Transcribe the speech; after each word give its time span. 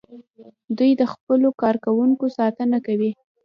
دوی 0.77 0.91
د 1.01 1.03
خپلو 1.13 1.49
کارکوونکو 1.61 2.25
ساتنه 2.37 2.77
کوي. 2.85 3.11